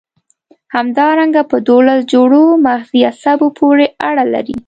[0.75, 4.55] همدارنګه په دوولس جوړو مغزي عصبو پورې اړه لري.